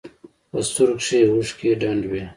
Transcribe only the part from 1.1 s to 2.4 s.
يې اوښکې ډنډ وې.